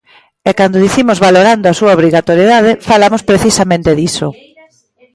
E 0.49 0.51
cando 0.59 0.83
dicimos 0.85 1.21
valorando 1.27 1.65
a 1.67 1.77
súa 1.79 1.95
obrigatoriedade 1.97 2.71
falamos 2.89 3.21
precisamente 3.29 3.97
diso. 3.99 4.27